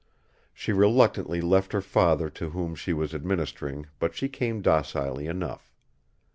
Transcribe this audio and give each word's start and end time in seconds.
She 0.51 0.73
reluctantly 0.73 1.41
left 1.41 1.73
her 1.73 1.79
father 1.83 2.31
to 2.31 2.49
whom 2.49 2.73
she 2.73 2.91
was 2.91 3.13
administering, 3.13 3.85
but 3.99 4.15
she 4.15 4.29
came 4.29 4.63
docilely 4.63 5.27
enough. 5.27 5.71